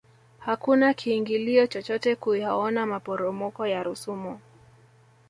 [0.39, 4.39] hakuna kiingilio chochote kuyaona maporomoko ya rusumo